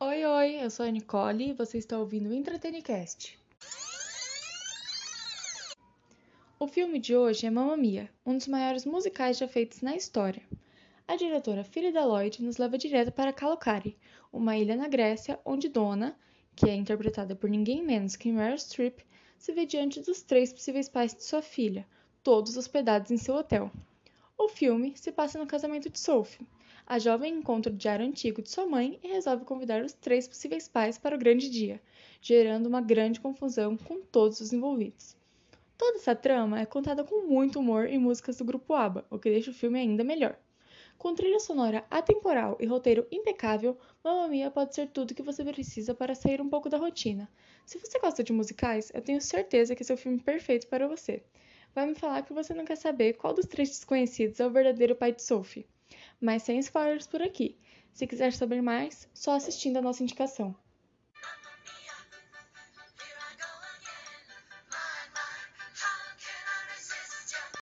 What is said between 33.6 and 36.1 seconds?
com todos os envolvidos. Toda